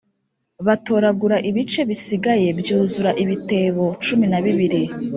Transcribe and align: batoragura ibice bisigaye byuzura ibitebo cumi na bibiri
batoragura 0.65 1.35
ibice 1.49 1.81
bisigaye 1.89 2.47
byuzura 2.59 3.09
ibitebo 3.23 3.85
cumi 4.03 4.25
na 4.31 4.39
bibiri 4.45 4.81